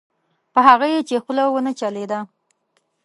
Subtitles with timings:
[0.53, 2.19] په هغه یې چې خوله ونه چلېده.